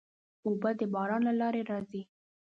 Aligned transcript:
اوبه 0.45 0.69
د 0.79 0.81
باران 0.93 1.21
له 1.27 1.33
لارې 1.41 1.61
راځي. 1.69 2.01